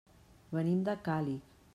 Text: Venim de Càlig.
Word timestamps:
Venim 0.59 0.81
de 0.87 0.95
Càlig. 1.09 1.55